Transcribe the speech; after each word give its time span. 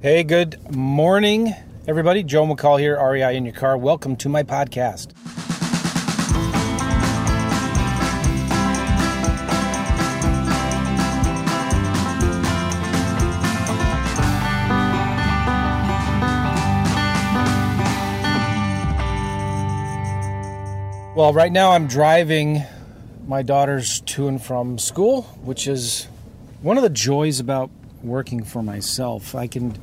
Hey, 0.00 0.22
good 0.22 0.72
morning, 0.72 1.56
everybody. 1.88 2.22
Joe 2.22 2.46
McCall 2.46 2.78
here, 2.78 2.96
REI 3.04 3.36
in 3.36 3.44
your 3.44 3.52
car. 3.52 3.76
Welcome 3.76 4.14
to 4.18 4.28
my 4.28 4.44
podcast. 4.44 5.12
Well, 21.16 21.32
right 21.32 21.50
now 21.50 21.72
I'm 21.72 21.88
driving 21.88 22.62
my 23.26 23.42
daughters 23.42 24.00
to 24.02 24.28
and 24.28 24.40
from 24.40 24.78
school, 24.78 25.22
which 25.42 25.66
is 25.66 26.04
one 26.62 26.76
of 26.76 26.84
the 26.84 26.88
joys 26.88 27.40
about 27.40 27.70
working 28.02 28.44
for 28.44 28.62
myself. 28.62 29.34
I 29.34 29.46
can 29.46 29.76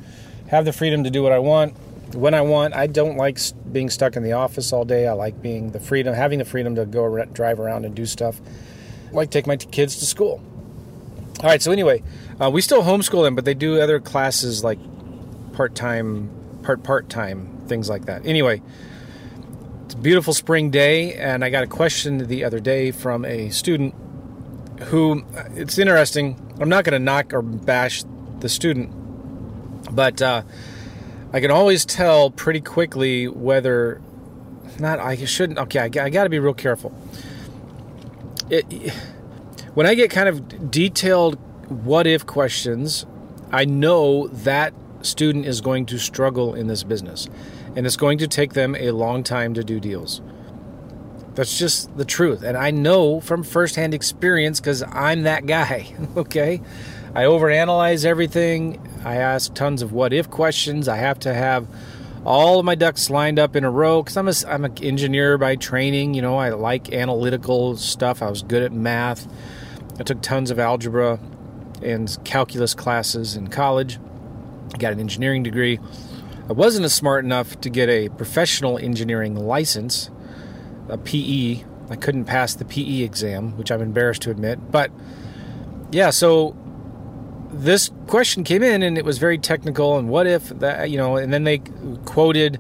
have 0.48 0.66
the 0.66 0.74
freedom 0.74 1.04
to 1.04 1.10
do 1.10 1.24
what 1.24 1.32
I 1.32 1.40
want 1.40 1.76
when 2.14 2.34
I 2.34 2.42
want. 2.42 2.74
I 2.74 2.88
don't 2.88 3.18
like 3.18 3.40
being 3.72 3.90
stuck 3.90 4.16
in 4.16 4.24
the 4.24 4.34
office 4.34 4.72
all 4.72 4.86
day. 4.86 5.08
I 5.08 5.14
like 5.14 5.42
being 5.42 5.72
the 5.72 5.80
freedom, 5.80 6.14
having 6.14 6.40
the 6.40 6.46
freedom 6.46 6.76
to 6.76 6.86
go 6.86 7.26
drive 7.26 7.60
around 7.60 7.86
and 7.86 7.96
do 7.96 8.06
stuff. 8.06 8.40
I 9.10 9.12
like 9.12 9.32
take 9.32 9.48
my 9.48 9.58
kids 9.58 9.98
to 9.98 10.06
school. 10.06 10.42
All 11.42 11.50
right. 11.50 11.62
So 11.62 11.72
anyway, 11.72 12.04
uh, 12.40 12.50
we 12.50 12.62
still 12.62 12.84
homeschool 12.84 13.24
them, 13.24 13.36
but 13.36 13.46
they 13.46 13.54
do 13.54 13.82
other 13.82 14.00
classes 14.00 14.64
like 14.64 14.80
part 15.54 15.76
time, 15.76 16.30
part 16.64 16.84
part 16.84 17.10
time 17.10 17.64
things 17.68 17.90
like 17.90 18.06
that. 18.06 18.26
Anyway. 18.26 18.62
It's 19.86 19.94
a 19.94 19.98
beautiful 19.98 20.34
spring 20.34 20.72
day, 20.72 21.14
and 21.14 21.46
I 21.46 21.52
got 21.52 21.64
a 21.64 21.68
question 21.68 22.18
the 22.18 22.44
other 22.44 22.60
day 22.60 22.90
from 22.90 23.24
a 23.24 23.52
student 23.52 23.94
who 24.84 25.26
it's 25.56 25.78
interesting. 25.78 26.40
I'm 26.60 26.70
not 26.70 26.84
going 26.84 26.94
to 26.94 27.00
knock 27.00 27.34
or 27.34 27.42
bash 27.42 28.04
the 28.40 28.50
student, 28.50 28.92
but 29.94 30.22
uh, 30.22 30.44
I 31.34 31.40
can 31.40 31.52
always 31.52 31.86
tell 31.86 32.30
pretty 32.30 32.62
quickly 32.62 33.28
whether 33.28 34.02
not. 34.80 35.00
I 35.00 35.16
shouldn't. 35.26 35.60
Okay, 35.60 35.80
I, 35.80 35.86
I 35.86 36.10
got 36.10 36.24
to 36.24 36.30
be 36.30 36.40
real 36.40 36.54
careful. 36.54 36.94
It, 38.50 38.92
when 39.74 39.86
I 39.86 39.96
get 39.96 40.10
kind 40.10 40.30
of 40.30 40.72
detailed 40.72 41.36
what 41.70 42.08
if 42.08 42.26
questions, 42.26 43.06
I 43.52 43.66
know 43.66 44.28
that 44.28 44.74
student 45.02 45.46
is 45.46 45.62
going 45.62 45.86
to 45.88 45.98
struggle 45.98 46.54
in 46.54 46.68
this 46.68 46.84
business, 46.84 47.28
and 47.76 47.86
it's 47.86 47.98
going 47.98 48.18
to 48.20 48.28
take 48.28 48.54
them 48.54 48.76
a 48.76 48.92
long 48.92 49.24
time 49.24 49.54
to 49.56 49.64
do 49.64 49.80
deals. 49.80 50.22
That's 51.36 51.58
just 51.60 51.96
the 51.98 52.06
truth. 52.06 52.44
And 52.44 52.58
I 52.58 52.72
know 52.72 53.20
from 53.20 53.44
firsthand 53.44 53.94
experience 53.94 54.62
because 54.62 54.84
I'm 54.84 55.24
that 55.24 55.46
guy, 55.46 55.94
okay? 56.18 56.62
I 57.14 57.24
overanalyze 57.24 58.06
everything. 58.06 58.82
I 59.04 59.18
ask 59.18 59.54
tons 59.54 59.82
of 59.82 59.92
what 59.92 60.14
if 60.14 60.30
questions. 60.30 60.88
I 60.88 60.96
have 60.98 61.20
to 61.20 61.34
have 61.34 61.68
all 62.26 62.60
of 62.60 62.66
my 62.66 62.76
ducks 62.76 63.10
lined 63.10 63.38
up 63.38 63.56
in 63.56 63.64
a 63.64 63.70
row 63.70 64.02
because 64.02 64.18
I'm, 64.18 64.28
a, 64.28 64.34
I'm 64.48 64.66
an 64.66 64.84
engineer 64.84 65.38
by 65.38 65.58
training. 65.58 66.14
You 66.14 66.22
know, 66.22 66.38
I 66.38 66.50
like 66.50 66.92
analytical 66.94 67.76
stuff. 67.78 68.22
I 68.22 68.30
was 68.30 68.42
good 68.42 68.64
at 68.64 68.72
math. 68.72 69.28
I 70.00 70.04
took 70.04 70.22
tons 70.22 70.52
of 70.52 70.60
algebra 70.60 71.20
and 71.82 72.18
calculus 72.24 72.74
classes 72.74 73.36
in 73.36 73.50
college. 73.50 74.00
I 74.74 74.78
got 74.78 74.94
an 74.94 75.00
engineering 75.00 75.44
degree. 75.44 75.80
I 76.50 76.54
wasn't 76.54 76.90
smart 76.92 77.26
enough 77.26 77.60
to 77.62 77.70
get 77.70 77.90
a 77.90 78.10
professional 78.10 78.78
engineering 78.78 79.36
license 79.36 80.10
a 80.90 80.98
PE. 80.98 81.64
I 81.90 81.96
couldn't 81.96 82.26
pass 82.26 82.56
the 82.56 82.66
PE 82.66 83.02
exam, 83.02 83.58
which 83.58 83.72
I'm 83.72 83.82
embarrassed 83.82 84.24
to 84.24 84.32
admit. 84.32 84.72
But 84.72 84.92
yeah, 85.92 86.10
so 86.10 86.56
this 87.52 87.92
question 88.08 88.44
came 88.44 88.64
in 88.64 88.84
and 88.84 88.98
it 88.98 89.06
was 89.06 89.18
very 89.18 89.38
technical 89.38 89.98
and 89.98 90.10
what 90.10 90.28
if 90.28 90.50
that, 90.50 90.90
you 90.90 90.98
know, 90.98 91.16
and 91.16 91.34
then 91.34 91.44
they 91.44 91.60
quoted 92.06 92.60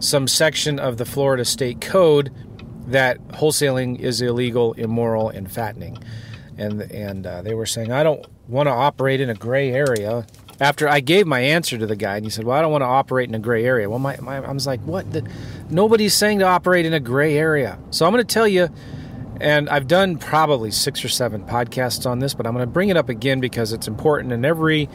some 0.00 0.28
section 0.28 0.78
of 0.78 0.96
the 0.96 1.04
Florida 1.04 1.44
State 1.44 1.80
Code 1.80 2.32
that 2.86 3.18
wholesaling 3.28 3.98
is 3.98 4.20
illegal, 4.20 4.74
immoral, 4.74 5.30
and 5.30 5.50
fattening. 5.50 5.98
And 6.58 6.82
and 6.82 7.26
uh, 7.26 7.42
they 7.42 7.54
were 7.54 7.66
saying, 7.66 7.90
I 7.90 8.02
don't 8.02 8.24
want 8.48 8.66
to 8.66 8.72
operate 8.72 9.20
in 9.20 9.30
a 9.30 9.34
gray 9.34 9.72
area 9.72 10.26
after 10.60 10.88
I 10.88 11.00
gave 11.00 11.26
my 11.26 11.40
answer 11.40 11.78
to 11.78 11.86
the 11.86 11.96
guy, 11.96 12.16
and 12.16 12.24
he 12.24 12.30
said, 12.30 12.44
"Well, 12.44 12.56
I 12.56 12.62
don't 12.62 12.72
want 12.72 12.82
to 12.82 12.86
operate 12.86 13.28
in 13.28 13.34
a 13.34 13.38
gray 13.38 13.64
area." 13.64 13.88
Well, 13.88 13.98
my, 13.98 14.16
my 14.20 14.38
I 14.38 14.52
was 14.52 14.66
like, 14.66 14.80
"What? 14.82 15.12
The, 15.12 15.28
nobody's 15.70 16.14
saying 16.14 16.40
to 16.40 16.46
operate 16.46 16.86
in 16.86 16.92
a 16.92 17.00
gray 17.00 17.36
area." 17.36 17.78
So 17.90 18.06
I'm 18.06 18.12
going 18.12 18.24
to 18.24 18.32
tell 18.32 18.46
you, 18.46 18.68
and 19.40 19.68
I've 19.68 19.88
done 19.88 20.18
probably 20.18 20.70
six 20.70 21.04
or 21.04 21.08
seven 21.08 21.44
podcasts 21.44 22.08
on 22.08 22.20
this, 22.20 22.34
but 22.34 22.46
I'm 22.46 22.54
going 22.54 22.66
to 22.66 22.72
bring 22.72 22.88
it 22.88 22.96
up 22.96 23.08
again 23.08 23.40
because 23.40 23.72
it's 23.72 23.88
important. 23.88 24.32
And 24.32 24.46
every 24.46 24.88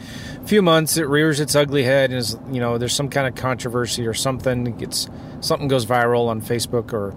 few 0.46 0.62
months, 0.62 0.96
it 0.96 1.04
rears 1.04 1.40
its 1.40 1.54
ugly 1.54 1.82
head, 1.82 2.10
and 2.10 2.18
is 2.18 2.36
you 2.50 2.60
know, 2.60 2.78
there's 2.78 2.94
some 2.94 3.10
kind 3.10 3.26
of 3.26 3.34
controversy 3.34 4.06
or 4.06 4.14
something 4.14 4.76
gets 4.76 5.08
something 5.40 5.68
goes 5.68 5.86
viral 5.86 6.28
on 6.28 6.40
Facebook 6.40 6.92
or 6.92 7.12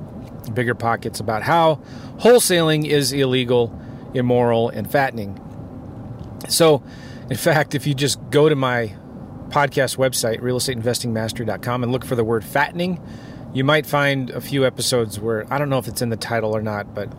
BiggerPockets 0.51 1.19
about 1.19 1.43
how 1.43 1.81
wholesaling 2.19 2.85
is 2.85 3.13
illegal, 3.13 3.77
immoral, 4.13 4.69
and 4.69 4.91
fattening. 4.91 5.39
So 6.49 6.83
in 7.29 7.37
fact, 7.37 7.75
if 7.75 7.87
you 7.87 7.93
just 7.93 8.19
go 8.29 8.49
to 8.49 8.55
my 8.55 8.95
podcast 9.49 9.97
website, 9.97 10.41
realestateinvestingmastery.com, 10.41 11.83
and 11.83 11.91
look 11.91 12.05
for 12.05 12.15
the 12.15 12.23
word 12.23 12.43
fattening, 12.43 13.01
you 13.53 13.63
might 13.63 13.85
find 13.85 14.31
a 14.31 14.41
few 14.41 14.65
episodes 14.65 15.19
where 15.19 15.45
I 15.53 15.57
don't 15.57 15.69
know 15.69 15.77
if 15.77 15.87
it's 15.87 16.01
in 16.01 16.09
the 16.09 16.17
title 16.17 16.55
or 16.55 16.61
not, 16.61 16.93
but 16.95 17.09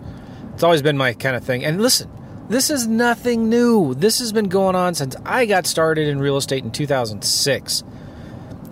it's 0.53 0.63
always 0.63 0.83
been 0.83 0.97
my 0.97 1.13
kind 1.13 1.37
of 1.37 1.45
thing. 1.45 1.65
And 1.65 1.81
listen, 1.81 2.11
this 2.49 2.71
is 2.71 2.87
nothing 2.87 3.49
new. 3.49 3.95
This 3.95 4.19
has 4.19 4.33
been 4.33 4.49
going 4.49 4.77
on 4.77 4.95
since 4.95 5.17
I 5.25 5.47
got 5.47 5.67
started 5.67 6.09
in 6.09 6.19
real 6.19 6.37
estate 6.37 6.65
in 6.65 6.71
2006. 6.71 7.85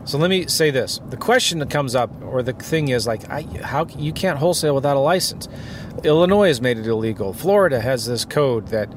So 0.05 0.19
let 0.19 0.29
me 0.29 0.47
say 0.49 0.71
this: 0.71 1.01
the 1.11 1.17
question 1.17 1.61
that 1.61 1.71
comes 1.71 1.95
up, 1.95 2.11
or 2.23 2.43
the 2.43 2.53
thing 2.53 2.89
is, 2.89 3.07
like, 3.07 3.31
I, 3.31 3.43
how 3.63 3.87
you 3.97 4.13
can't 4.13 4.39
wholesale 4.39 4.75
without 4.75 4.97
a 4.97 5.01
license. 5.01 5.49
Illinois 6.03 6.49
has 6.49 6.61
made 6.61 6.79
it 6.79 6.87
illegal. 6.87 7.33
Florida 7.33 7.81
has 7.81 8.07
this 8.07 8.25
code 8.25 8.69
that 8.69 8.89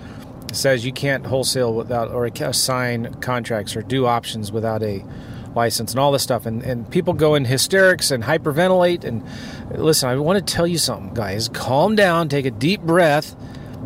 says 0.56 0.86
you 0.86 0.94
can't 0.94 1.26
wholesale 1.26 1.74
without 1.74 2.12
or 2.12 2.26
assign 2.26 3.14
contracts 3.16 3.76
or 3.76 3.82
do 3.82 4.06
options 4.06 4.52
without 4.52 4.82
a 4.84 5.06
license 5.56 5.92
and 5.92 6.00
all 6.00 6.12
this 6.12 6.24
stuff. 6.24 6.46
And, 6.46 6.62
and 6.64 6.90
people 6.90 7.14
go 7.14 7.36
in 7.36 7.46
hysterics 7.46 8.12
and 8.12 8.24
hyperventilate. 8.24 9.04
And 9.04 9.24
listen, 9.72 10.10
I 10.10 10.16
want 10.18 10.46
to 10.46 10.54
tell 10.54 10.68
you 10.68 10.78
something, 10.78 11.14
guys. 11.14 11.50
Calm 11.50 11.96
down, 11.96 12.30
take 12.30 12.46
a 12.46 12.52
deep 12.52 12.82
breath. 12.82 13.36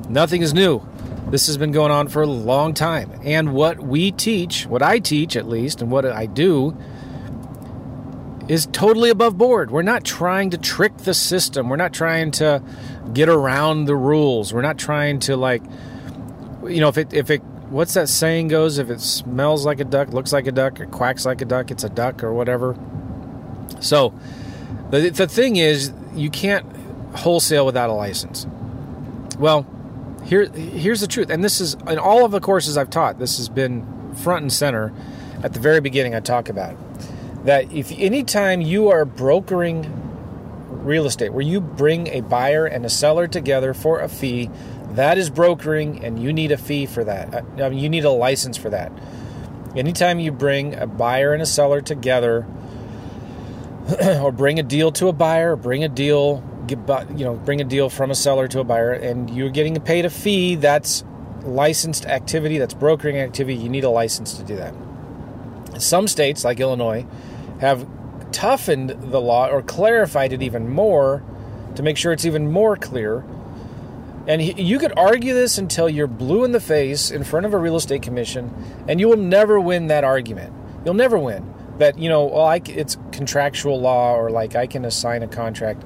Nothing 0.09 0.41
is 0.41 0.53
new. 0.53 0.81
This 1.29 1.45
has 1.45 1.57
been 1.57 1.71
going 1.71 1.91
on 1.91 2.07
for 2.07 2.23
a 2.23 2.27
long 2.27 2.73
time. 2.73 3.11
And 3.23 3.53
what 3.53 3.79
we 3.79 4.11
teach, 4.11 4.65
what 4.65 4.81
I 4.81 4.97
teach 4.97 5.35
at 5.35 5.47
least, 5.47 5.81
and 5.81 5.91
what 5.91 6.05
I 6.05 6.25
do, 6.25 6.75
is 8.47 8.67
totally 8.71 9.11
above 9.11 9.37
board. 9.37 9.69
We're 9.69 9.83
not 9.83 10.03
trying 10.03 10.49
to 10.49 10.57
trick 10.57 10.97
the 10.97 11.13
system. 11.13 11.69
We're 11.69 11.75
not 11.75 11.93
trying 11.93 12.31
to 12.31 12.63
get 13.13 13.29
around 13.29 13.85
the 13.85 13.95
rules. 13.95 14.51
We're 14.51 14.63
not 14.63 14.79
trying 14.79 15.19
to 15.19 15.37
like 15.37 15.61
you 16.67 16.79
know, 16.81 16.89
if 16.89 16.97
it 16.97 17.13
if 17.13 17.29
it 17.29 17.41
what's 17.69 17.93
that 17.93 18.09
saying 18.09 18.47
goes, 18.47 18.77
if 18.77 18.89
it 18.89 19.01
smells 19.01 19.65
like 19.65 19.79
a 19.79 19.85
duck, 19.85 20.09
looks 20.09 20.33
like 20.33 20.47
a 20.47 20.51
duck, 20.51 20.79
or 20.79 20.85
quacks 20.87 21.25
like 21.25 21.41
a 21.41 21.45
duck, 21.45 21.71
it's 21.71 21.83
a 21.83 21.89
duck 21.89 22.23
or 22.23 22.33
whatever. 22.33 22.77
So 23.79 24.13
the 24.89 25.09
the 25.09 25.27
thing 25.27 25.55
is, 25.55 25.93
you 26.15 26.29
can't 26.29 26.65
wholesale 27.15 27.65
without 27.65 27.89
a 27.89 27.93
license. 27.93 28.47
Well, 29.37 29.65
here 30.25 30.49
here's 30.49 31.01
the 31.01 31.07
truth, 31.07 31.29
and 31.29 31.43
this 31.43 31.61
is 31.61 31.75
in 31.87 31.97
all 31.97 32.25
of 32.25 32.31
the 32.31 32.39
courses 32.39 32.77
I've 32.77 32.89
taught. 32.89 33.19
This 33.19 33.37
has 33.37 33.49
been 33.49 34.13
front 34.15 34.41
and 34.43 34.53
center 34.53 34.93
at 35.43 35.53
the 35.53 35.59
very 35.59 35.79
beginning. 35.79 36.15
I 36.15 36.19
talk 36.19 36.49
about 36.49 36.75
that 37.45 37.71
if 37.71 37.91
anytime 37.91 38.61
you 38.61 38.89
are 38.89 39.05
brokering 39.05 39.95
real 40.83 41.05
estate, 41.05 41.33
where 41.33 41.45
you 41.45 41.61
bring 41.61 42.07
a 42.07 42.21
buyer 42.21 42.65
and 42.65 42.85
a 42.85 42.89
seller 42.89 43.27
together 43.27 43.73
for 43.73 43.99
a 43.99 44.09
fee 44.09 44.49
that 44.91 45.17
is 45.17 45.29
brokering, 45.29 46.03
and 46.03 46.21
you 46.21 46.33
need 46.33 46.51
a 46.51 46.57
fee 46.57 46.85
for 46.85 47.03
that. 47.03 47.33
Uh, 47.33 47.63
I 47.63 47.69
mean, 47.69 47.79
you 47.79 47.89
need 47.89 48.05
a 48.05 48.09
license 48.09 48.57
for 48.57 48.69
that. 48.69 48.91
Anytime 49.75 50.19
you 50.19 50.31
bring 50.31 50.75
a 50.75 50.87
buyer 50.87 51.33
and 51.33 51.41
a 51.41 51.45
seller 51.45 51.81
together, 51.81 52.45
or 54.21 54.31
bring 54.31 54.59
a 54.59 54.63
deal 54.63 54.91
to 54.93 55.07
a 55.07 55.13
buyer, 55.13 55.55
bring 55.55 55.83
a 55.83 55.89
deal, 55.89 56.43
you 56.69 57.23
know, 57.25 57.35
bring 57.35 57.61
a 57.61 57.63
deal 57.63 57.89
from 57.89 58.11
a 58.11 58.15
seller 58.15 58.47
to 58.47 58.59
a 58.59 58.63
buyer, 58.63 58.91
and 58.91 59.29
you're 59.29 59.49
getting 59.49 59.79
paid 59.81 60.05
a 60.05 60.09
fee, 60.09 60.55
that's 60.55 61.03
licensed 61.43 62.05
activity, 62.05 62.57
that's 62.57 62.73
brokering 62.73 63.17
activity. 63.17 63.55
You 63.55 63.69
need 63.69 63.83
a 63.83 63.89
license 63.89 64.33
to 64.33 64.43
do 64.43 64.55
that. 64.55 64.73
Some 65.77 66.07
states, 66.07 66.43
like 66.43 66.59
Illinois, 66.59 67.05
have 67.61 67.87
toughened 68.31 68.89
the 68.89 69.21
law 69.21 69.47
or 69.47 69.61
clarified 69.61 70.33
it 70.33 70.41
even 70.41 70.69
more 70.69 71.23
to 71.75 71.83
make 71.83 71.97
sure 71.97 72.11
it's 72.11 72.25
even 72.25 72.51
more 72.51 72.75
clear 72.75 73.23
and 74.29 74.39
he, 74.39 74.61
you 74.61 74.77
could 74.77 74.93
argue 74.95 75.33
this 75.33 75.57
until 75.57 75.89
you're 75.89 76.05
blue 76.05 76.43
in 76.43 76.51
the 76.51 76.59
face 76.59 77.09
in 77.09 77.23
front 77.23 77.47
of 77.47 77.53
a 77.55 77.57
real 77.57 77.75
estate 77.75 78.03
commission, 78.03 78.53
and 78.87 78.99
you 78.99 79.09
will 79.09 79.17
never 79.17 79.59
win 79.59 79.87
that 79.87 80.03
argument. 80.03 80.53
You'll 80.85 80.93
never 80.93 81.17
win 81.17 81.51
that 81.79 81.97
you 81.97 82.09
know, 82.09 82.25
well, 82.25 82.45
I, 82.45 82.61
it's 82.67 82.95
contractual 83.11 83.81
law, 83.81 84.15
or 84.15 84.29
like 84.29 84.55
I 84.55 84.67
can 84.67 84.85
assign 84.85 85.23
a 85.23 85.27
contract. 85.27 85.83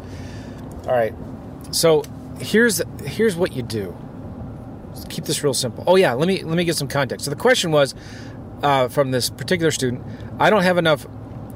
All 0.86 0.92
right, 0.92 1.16
so 1.72 2.04
here's 2.40 2.82
here's 3.06 3.38
what 3.38 3.54
you 3.54 3.64
do. 3.64 3.96
Let's 4.90 5.06
keep 5.06 5.24
this 5.24 5.42
real 5.42 5.54
simple. 5.54 5.86
Oh 5.88 5.96
yeah, 5.96 6.12
let 6.12 6.28
me 6.28 6.44
let 6.44 6.58
me 6.58 6.66
get 6.66 6.76
some 6.76 6.90
context. 6.90 7.24
So 7.24 7.32
the 7.32 7.38
question 7.38 7.72
was, 7.72 7.96
uh, 8.62 8.90
from 8.90 9.12
this 9.12 9.30
particular 9.30 9.72
student, 9.72 10.06
I 10.38 10.50
don't 10.50 10.64
have 10.64 10.78
enough 10.78 11.08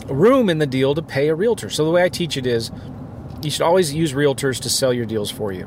room 0.08 0.50
in 0.50 0.60
the 0.60 0.66
deal 0.66 0.96
to 0.96 1.02
pay 1.02 1.28
a 1.28 1.36
realtor. 1.36 1.70
So 1.70 1.84
the 1.84 1.92
way 1.92 2.02
I 2.02 2.08
teach 2.08 2.38
it 2.38 2.48
is 2.48 2.72
you 3.44 3.52
should 3.52 3.64
always 3.64 3.94
use 3.94 4.14
realtors 4.14 4.62
to 4.62 4.70
sell 4.70 4.94
your 4.94 5.06
deals 5.06 5.30
for 5.30 5.52
you. 5.52 5.66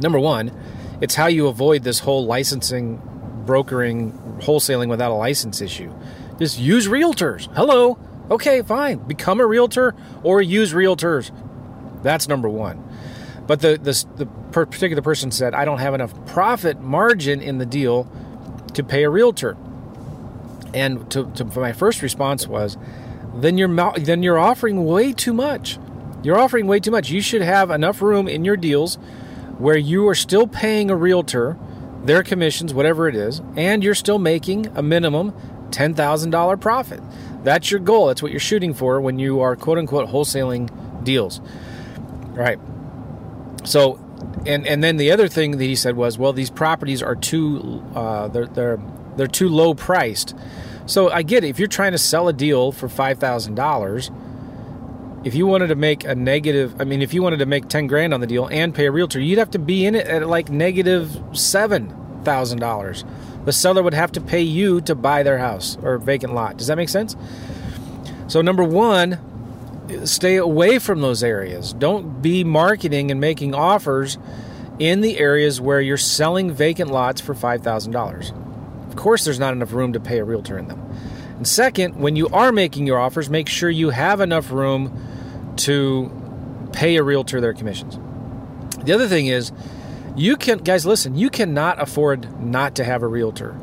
Number 0.00 0.18
one, 0.18 0.52
it's 1.00 1.14
how 1.14 1.26
you 1.26 1.48
avoid 1.48 1.82
this 1.82 2.00
whole 2.00 2.26
licensing, 2.26 3.00
brokering, 3.44 4.12
wholesaling 4.40 4.88
without 4.88 5.10
a 5.10 5.14
license 5.14 5.60
issue. 5.60 5.92
Just 6.38 6.58
use 6.58 6.88
realtors. 6.88 7.48
Hello. 7.54 7.98
Okay, 8.30 8.62
fine. 8.62 8.98
Become 8.98 9.40
a 9.40 9.46
realtor 9.46 9.94
or 10.22 10.42
use 10.42 10.72
realtors. 10.72 11.30
That's 12.02 12.28
number 12.28 12.48
one. 12.48 12.82
But 13.46 13.60
the, 13.60 13.78
the, 13.78 14.24
the 14.24 14.26
particular 14.50 15.02
person 15.02 15.30
said, 15.30 15.54
I 15.54 15.64
don't 15.64 15.78
have 15.78 15.94
enough 15.94 16.26
profit 16.26 16.80
margin 16.80 17.40
in 17.40 17.58
the 17.58 17.66
deal 17.66 18.10
to 18.74 18.82
pay 18.82 19.04
a 19.04 19.10
realtor. 19.10 19.56
And 20.74 21.08
to, 21.12 21.30
to 21.36 21.44
my 21.44 21.72
first 21.72 22.02
response 22.02 22.46
was, 22.46 22.76
then 23.36 23.58
you're 23.58 23.92
then 23.98 24.22
you're 24.22 24.38
offering 24.38 24.84
way 24.84 25.12
too 25.12 25.32
much. 25.32 25.78
You're 26.22 26.38
offering 26.38 26.66
way 26.66 26.80
too 26.80 26.90
much. 26.90 27.10
You 27.10 27.20
should 27.20 27.42
have 27.42 27.70
enough 27.70 28.02
room 28.02 28.28
in 28.28 28.44
your 28.44 28.56
deals 28.56 28.98
where 29.58 29.76
you 29.76 30.06
are 30.08 30.14
still 30.14 30.46
paying 30.46 30.90
a 30.90 30.96
realtor 30.96 31.56
their 32.06 32.22
commissions, 32.22 32.72
whatever 32.72 33.08
it 33.08 33.16
is, 33.16 33.42
and 33.56 33.82
you're 33.82 33.94
still 33.94 34.18
making 34.18 34.66
a 34.76 34.82
minimum 34.82 35.32
$10,000 35.70 36.60
profit. 36.60 37.00
That's 37.42 37.70
your 37.70 37.80
goal. 37.80 38.06
That's 38.06 38.22
what 38.22 38.30
you're 38.30 38.40
shooting 38.40 38.74
for 38.74 39.00
when 39.00 39.18
you 39.18 39.40
are 39.40 39.56
quote 39.56 39.78
unquote 39.78 40.08
wholesaling 40.08 41.04
deals. 41.04 41.40
Right. 42.30 42.58
So, 43.64 43.98
and 44.46 44.66
and 44.66 44.82
then 44.82 44.96
the 44.96 45.10
other 45.10 45.28
thing 45.28 45.52
that 45.52 45.64
he 45.64 45.74
said 45.74 45.96
was, 45.96 46.18
well, 46.18 46.32
these 46.32 46.50
properties 46.50 47.02
are 47.02 47.16
too 47.16 47.84
uh, 47.94 48.28
they're 48.28 48.46
they're 48.46 48.80
they're 49.16 49.26
too 49.26 49.48
low 49.48 49.74
priced. 49.74 50.34
So 50.86 51.10
I 51.10 51.22
get 51.22 51.44
it. 51.44 51.48
If 51.48 51.58
you're 51.58 51.68
trying 51.68 51.92
to 51.92 51.98
sell 51.98 52.28
a 52.28 52.32
deal 52.32 52.72
for 52.72 52.88
five 52.88 53.18
thousand 53.18 53.54
dollars, 53.54 54.10
if 55.26 55.34
you 55.34 55.44
wanted 55.44 55.66
to 55.66 55.74
make 55.74 56.04
a 56.04 56.14
negative, 56.14 56.80
I 56.80 56.84
mean, 56.84 57.02
if 57.02 57.12
you 57.12 57.20
wanted 57.20 57.38
to 57.38 57.46
make 57.46 57.68
ten 57.68 57.88
grand 57.88 58.14
on 58.14 58.20
the 58.20 58.28
deal 58.28 58.46
and 58.46 58.72
pay 58.72 58.86
a 58.86 58.92
realtor, 58.92 59.18
you'd 59.18 59.40
have 59.40 59.50
to 59.50 59.58
be 59.58 59.84
in 59.84 59.96
it 59.96 60.06
at 60.06 60.24
like 60.28 60.50
negative 60.50 60.86
negative 60.86 61.36
seven 61.36 62.22
thousand 62.22 62.60
dollars. 62.60 63.04
The 63.44 63.52
seller 63.52 63.82
would 63.82 63.94
have 63.94 64.12
to 64.12 64.20
pay 64.20 64.42
you 64.42 64.80
to 64.82 64.94
buy 64.94 65.24
their 65.24 65.38
house 65.38 65.78
or 65.82 65.98
vacant 65.98 66.32
lot. 66.32 66.58
Does 66.58 66.68
that 66.68 66.76
make 66.76 66.88
sense? 66.88 67.16
So 68.28 68.40
number 68.40 68.62
one, 68.62 69.18
stay 70.04 70.36
away 70.36 70.78
from 70.78 71.00
those 71.00 71.24
areas. 71.24 71.72
Don't 71.72 72.22
be 72.22 72.44
marketing 72.44 73.10
and 73.10 73.20
making 73.20 73.54
offers 73.54 74.18
in 74.78 75.00
the 75.00 75.18
areas 75.18 75.60
where 75.60 75.80
you're 75.80 75.96
selling 75.96 76.52
vacant 76.52 76.90
lots 76.90 77.20
for 77.20 77.34
$5,000. 77.34 78.88
Of 78.88 78.96
course, 78.96 79.24
there's 79.24 79.38
not 79.38 79.54
enough 79.54 79.72
room 79.72 79.92
to 79.92 80.00
pay 80.00 80.18
a 80.18 80.24
realtor 80.24 80.58
in 80.58 80.66
them. 80.66 80.82
And 81.36 81.46
second, 81.46 81.96
when 81.96 82.16
you 82.16 82.28
are 82.28 82.50
making 82.50 82.86
your 82.86 82.98
offers, 82.98 83.30
make 83.30 83.48
sure 83.48 83.70
you 83.70 83.90
have 83.90 84.20
enough 84.20 84.50
room 84.50 85.15
to 85.58 86.10
pay 86.72 86.96
a 86.96 87.02
realtor 87.02 87.40
their 87.40 87.54
commissions. 87.54 87.98
The 88.84 88.92
other 88.92 89.08
thing 89.08 89.26
is, 89.26 89.52
you 90.16 90.36
can, 90.36 90.58
guys, 90.58 90.86
listen, 90.86 91.16
you 91.16 91.30
cannot 91.30 91.80
afford 91.80 92.42
not 92.42 92.76
to 92.76 92.84
have 92.84 93.02
a 93.02 93.06
realtor 93.06 93.58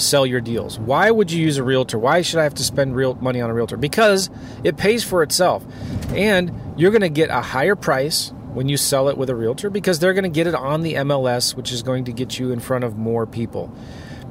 sell 0.00 0.24
your 0.24 0.40
deals. 0.40 0.78
Why 0.78 1.10
would 1.10 1.30
you 1.30 1.42
use 1.42 1.56
a 1.56 1.62
realtor? 1.62 1.98
Why 1.98 2.22
should 2.22 2.38
I 2.38 2.44
have 2.44 2.54
to 2.54 2.64
spend 2.64 2.94
real 2.94 3.14
money 3.16 3.40
on 3.40 3.50
a 3.50 3.54
realtor? 3.54 3.76
Because 3.76 4.30
it 4.64 4.76
pays 4.76 5.04
for 5.04 5.22
itself. 5.22 5.64
And 6.10 6.52
you're 6.76 6.90
going 6.90 7.02
to 7.02 7.08
get 7.08 7.30
a 7.30 7.40
higher 7.40 7.76
price 7.76 8.32
when 8.52 8.68
you 8.68 8.76
sell 8.76 9.08
it 9.08 9.18
with 9.18 9.30
a 9.30 9.34
realtor 9.34 9.70
because 9.70 9.98
they're 9.98 10.14
going 10.14 10.24
to 10.24 10.30
get 10.30 10.46
it 10.46 10.54
on 10.54 10.82
the 10.82 10.94
MLS, 10.94 11.54
which 11.54 11.72
is 11.72 11.82
going 11.82 12.04
to 12.04 12.12
get 12.12 12.38
you 12.38 12.52
in 12.52 12.60
front 12.60 12.84
of 12.84 12.96
more 12.96 13.26
people. 13.26 13.74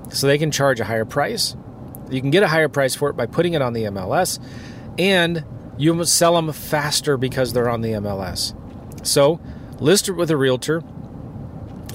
So 0.10 0.28
they 0.28 0.38
can 0.38 0.52
charge 0.52 0.80
a 0.80 0.86
higher 0.86 1.06
price. 1.06 1.56
You 2.10 2.22
can 2.22 2.32
get 2.32 2.44
a 2.44 2.48
higher 2.48 2.70
price 2.70 2.96
for 2.96 3.10
it 3.10 3.14
by 3.14 3.26
putting 3.26 3.54
it 3.54 3.62
on 3.62 3.74
the 3.74 3.84
MLS, 3.84 4.40
and 4.98 5.44
you 5.78 6.04
sell 6.06 6.36
them 6.36 6.52
faster 6.52 7.18
because 7.18 7.54
they're 7.54 7.70
on 7.70 7.82
the 7.82 7.92
MLS. 7.94 8.56
So 9.06 9.40
list 9.80 10.10
it 10.10 10.14
with 10.14 10.32
a 10.32 10.38
realtor, 10.38 10.84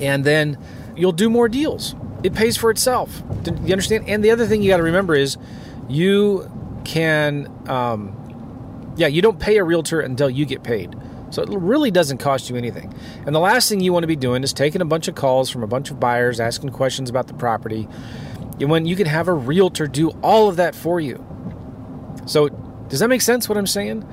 and 0.01 0.25
then 0.25 0.59
you'll 0.97 1.13
do 1.13 1.29
more 1.29 1.49
deals 1.49 1.95
it 2.23 2.35
pays 2.35 2.57
for 2.57 2.71
itself. 2.71 3.23
Do 3.43 3.53
you 3.65 3.73
understand? 3.73 4.09
And 4.09 4.25
the 4.25 4.31
other 4.31 4.47
thing 4.47 4.63
you 4.63 4.71
got 4.71 4.77
to 4.77 4.83
remember 4.83 5.15
is 5.15 5.37
you 5.89 6.51
can, 6.85 7.51
um, 7.69 8.95
yeah, 8.97 9.09
you 9.09 9.23
don't 9.23 9.41
pay 9.41 9.59
a 9.59 9.65
realtor 9.65 10.01
until 10.01 10.31
you 10.31 10.45
get 10.45 10.63
paid. 10.63 10.95
So 11.31 11.43
it 11.43 11.49
really 11.49 11.91
doesn't 11.91 12.19
cost 12.19 12.51
you 12.51 12.57
anything. 12.57 12.95
And 13.27 13.35
the 13.35 13.41
last 13.41 13.69
thing 13.69 13.81
you 13.81 13.93
want 13.93 14.03
to 14.03 14.09
be 14.09 14.17
doing 14.17 14.43
is 14.43 14.53
taking 14.53 14.83
a 14.83 14.85
bunch 14.85 15.09
of 15.09 15.15
calls 15.15 15.49
from 15.51 15.63
a 15.63 15.67
bunch 15.67 15.91
of 15.91 15.99
buyers, 15.99 16.41
asking 16.41 16.71
questions 16.71 17.09
about 17.09 17.27
the 17.27 17.35
property. 17.35 17.89
When 18.59 18.87
you 18.87 18.95
can 18.95 19.07
have 19.07 19.29
a 19.29 19.33
realtor 19.33 19.87
do 19.87 20.11
all 20.23 20.49
of 20.49 20.57
that 20.57 20.75
for 20.75 21.01
you. 21.01 21.25
So 22.27 22.49
does 22.93 23.01
that 23.01 23.09
make 23.09 23.23
sense 23.23 23.49
what 23.49 23.57
I'm 23.57 23.67
saying? 23.67 24.07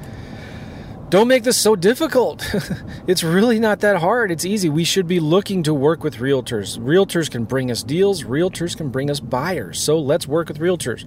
Don't 1.09 1.27
make 1.27 1.43
this 1.43 1.57
so 1.57 1.75
difficult. 1.75 2.49
it's 3.07 3.25
really 3.25 3.59
not 3.59 3.81
that 3.81 3.97
hard. 3.97 4.31
It's 4.31 4.45
easy. 4.45 4.69
We 4.69 4.85
should 4.85 5.05
be 5.05 5.19
looking 5.19 5.63
to 5.63 5.73
work 5.73 6.01
with 6.01 6.15
realtors. 6.15 6.79
Realtors 6.79 7.29
can 7.29 7.43
bring 7.43 7.69
us 7.69 7.83
deals, 7.83 8.23
realtors 8.23 8.77
can 8.77 8.87
bring 8.87 9.11
us 9.11 9.19
buyers. 9.19 9.81
So 9.81 9.99
let's 9.99 10.29
work 10.29 10.47
with 10.47 10.59
realtors. 10.59 11.05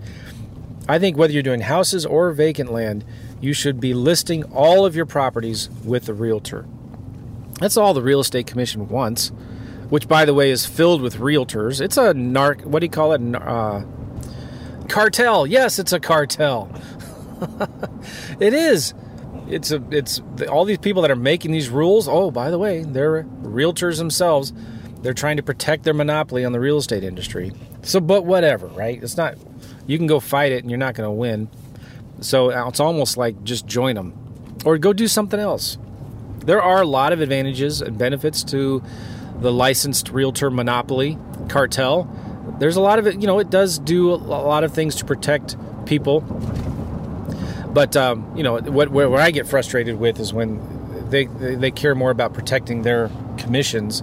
I 0.86 0.98
think 0.98 1.16
whether 1.16 1.32
you're 1.32 1.42
doing 1.42 1.62
houses 1.62 2.04
or 2.04 2.30
vacant 2.32 2.70
land, 2.70 3.06
you 3.40 3.54
should 3.54 3.80
be 3.80 3.94
listing 3.94 4.44
all 4.52 4.84
of 4.84 4.94
your 4.94 5.06
properties 5.06 5.70
with 5.82 6.10
a 6.10 6.12
realtor. 6.12 6.66
That's 7.58 7.78
all 7.78 7.94
the 7.94 8.02
real 8.02 8.20
estate 8.20 8.46
commission 8.46 8.86
wants, 8.86 9.32
which, 9.88 10.06
by 10.06 10.26
the 10.26 10.34
way, 10.34 10.50
is 10.50 10.66
filled 10.66 11.00
with 11.00 11.16
realtors. 11.16 11.80
It's 11.80 11.96
a 11.96 12.12
narc. 12.12 12.66
What 12.66 12.80
do 12.80 12.84
you 12.84 12.90
call 12.90 13.14
it? 13.14 13.34
Uh, 13.34 13.84
cartel. 14.92 15.46
Yes, 15.46 15.78
it's 15.78 15.92
a 15.92 16.00
cartel. 16.00 16.70
it 18.40 18.54
is 18.54 18.94
it's 19.48 19.70
a 19.70 19.82
it's 19.90 20.20
all 20.48 20.64
these 20.64 20.78
people 20.78 21.02
that 21.02 21.10
are 21.10 21.16
making 21.16 21.52
these 21.52 21.68
rules. 21.68 22.08
Oh, 22.08 22.30
by 22.30 22.50
the 22.50 22.58
way, 22.58 22.82
they're 22.82 23.24
realtors 23.42 23.98
themselves. 23.98 24.52
They're 25.02 25.14
trying 25.14 25.36
to 25.36 25.42
protect 25.42 25.84
their 25.84 25.94
monopoly 25.94 26.44
on 26.44 26.52
the 26.52 26.60
real 26.60 26.78
estate 26.78 27.02
industry. 27.02 27.52
So, 27.82 28.00
but 28.00 28.24
whatever, 28.24 28.68
right? 28.68 29.02
It's 29.02 29.16
not. 29.16 29.36
You 29.86 29.98
can 29.98 30.06
go 30.06 30.20
fight 30.20 30.52
it, 30.52 30.62
and 30.62 30.70
you're 30.70 30.78
not 30.78 30.94
going 30.94 31.08
to 31.08 31.12
win. 31.12 31.48
So 32.20 32.52
uh, 32.52 32.68
it's 32.68 32.80
almost 32.80 33.16
like 33.16 33.42
just 33.42 33.66
join 33.66 33.96
them, 33.96 34.14
or 34.64 34.78
go 34.78 34.92
do 34.92 35.08
something 35.08 35.40
else. 35.40 35.76
There 36.44 36.62
are 36.62 36.82
a 36.82 36.86
lot 36.86 37.12
of 37.12 37.20
advantages 37.20 37.82
and 37.82 37.98
benefits 37.98 38.44
to 38.44 38.82
the 39.40 39.52
licensed 39.52 40.08
realtor 40.10 40.50
monopoly 40.50 41.18
cartel. 41.48 42.04
There's 42.58 42.76
a 42.76 42.80
lot 42.80 42.98
of 43.00 43.06
it. 43.06 43.20
You 43.20 43.26
know, 43.26 43.40
it 43.40 43.50
does 43.50 43.78
do 43.78 44.12
a 44.12 44.14
lot 44.14 44.62
of 44.62 44.72
things 44.72 44.94
to 44.96 45.04
protect 45.04 45.56
people 45.84 46.20
but 47.72 47.96
um, 47.96 48.36
you 48.36 48.42
know 48.42 48.58
what 48.58 48.90
where, 48.90 49.08
where, 49.08 49.20
I 49.20 49.30
get 49.30 49.46
frustrated 49.46 49.98
with 49.98 50.20
is 50.20 50.32
when 50.32 50.60
they 51.10 51.26
they 51.26 51.70
care 51.70 51.94
more 51.94 52.10
about 52.10 52.34
protecting 52.34 52.82
their 52.82 53.10
commissions, 53.38 54.02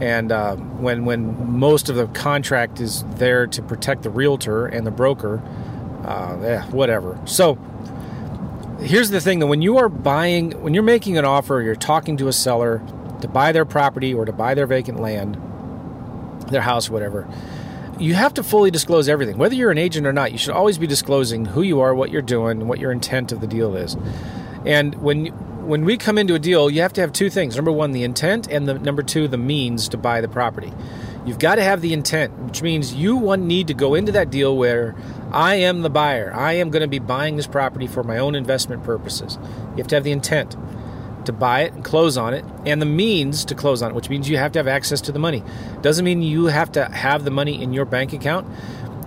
and 0.00 0.32
uh, 0.32 0.56
when 0.56 1.04
when 1.04 1.58
most 1.58 1.88
of 1.88 1.96
the 1.96 2.06
contract 2.08 2.80
is 2.80 3.04
there 3.16 3.46
to 3.46 3.62
protect 3.62 4.02
the 4.02 4.10
realtor 4.10 4.66
and 4.66 4.86
the 4.86 4.90
broker, 4.90 5.42
uh, 6.04 6.62
whatever. 6.70 7.18
So 7.24 7.54
here's 8.80 9.10
the 9.10 9.20
thing: 9.20 9.38
that 9.38 9.46
when 9.46 9.62
you 9.62 9.78
are 9.78 9.88
buying, 9.88 10.60
when 10.62 10.74
you're 10.74 10.82
making 10.82 11.18
an 11.18 11.24
offer, 11.24 11.62
you're 11.62 11.76
talking 11.76 12.16
to 12.16 12.28
a 12.28 12.32
seller 12.32 12.82
to 13.20 13.28
buy 13.28 13.52
their 13.52 13.64
property 13.64 14.12
or 14.14 14.24
to 14.24 14.32
buy 14.32 14.54
their 14.54 14.66
vacant 14.66 15.00
land, 15.00 15.36
their 16.48 16.62
house, 16.62 16.90
whatever 16.90 17.28
you 17.98 18.14
have 18.14 18.34
to 18.34 18.42
fully 18.42 18.70
disclose 18.70 19.08
everything. 19.08 19.38
Whether 19.38 19.54
you're 19.54 19.70
an 19.70 19.78
agent 19.78 20.06
or 20.06 20.12
not, 20.12 20.32
you 20.32 20.38
should 20.38 20.54
always 20.54 20.78
be 20.78 20.86
disclosing 20.86 21.44
who 21.44 21.62
you 21.62 21.80
are, 21.80 21.94
what 21.94 22.10
you're 22.10 22.22
doing, 22.22 22.68
what 22.68 22.78
your 22.78 22.92
intent 22.92 23.32
of 23.32 23.40
the 23.40 23.46
deal 23.46 23.76
is. 23.76 23.96
And 24.64 24.94
when 24.96 25.26
when 25.68 25.84
we 25.84 25.98
come 25.98 26.16
into 26.16 26.34
a 26.34 26.38
deal, 26.38 26.70
you 26.70 26.80
have 26.80 26.94
to 26.94 27.02
have 27.02 27.12
two 27.12 27.28
things. 27.28 27.54
Number 27.54 27.70
one, 27.70 27.92
the 27.92 28.02
intent, 28.02 28.48
and 28.48 28.66
the 28.66 28.78
number 28.78 29.02
two, 29.02 29.28
the 29.28 29.36
means 29.36 29.86
to 29.90 29.98
buy 29.98 30.22
the 30.22 30.28
property. 30.28 30.72
You've 31.26 31.38
got 31.38 31.56
to 31.56 31.62
have 31.62 31.82
the 31.82 31.92
intent, 31.92 32.32
which 32.38 32.62
means 32.62 32.94
you 32.94 33.16
one 33.16 33.46
need 33.46 33.66
to 33.66 33.74
go 33.74 33.94
into 33.94 34.10
that 34.12 34.30
deal 34.30 34.56
where 34.56 34.96
I 35.30 35.56
am 35.56 35.82
the 35.82 35.90
buyer. 35.90 36.32
I 36.34 36.54
am 36.54 36.70
going 36.70 36.80
to 36.80 36.88
be 36.88 36.98
buying 36.98 37.36
this 37.36 37.46
property 37.46 37.86
for 37.86 38.02
my 38.02 38.16
own 38.16 38.34
investment 38.34 38.82
purposes. 38.82 39.38
You 39.72 39.76
have 39.76 39.88
to 39.88 39.96
have 39.96 40.04
the 40.04 40.12
intent 40.12 40.56
to 41.28 41.32
buy 41.32 41.60
it 41.60 41.74
and 41.74 41.84
close 41.84 42.16
on 42.16 42.32
it, 42.32 42.44
and 42.64 42.80
the 42.80 42.86
means 42.86 43.44
to 43.44 43.54
close 43.54 43.82
on 43.82 43.90
it, 43.90 43.94
which 43.94 44.08
means 44.08 44.28
you 44.28 44.38
have 44.38 44.50
to 44.52 44.58
have 44.58 44.66
access 44.66 45.02
to 45.02 45.12
the 45.12 45.18
money. 45.18 45.42
Doesn't 45.82 46.04
mean 46.04 46.22
you 46.22 46.46
have 46.46 46.72
to 46.72 46.86
have 46.86 47.24
the 47.24 47.30
money 47.30 47.62
in 47.62 47.74
your 47.74 47.84
bank 47.84 48.14
account. 48.14 48.48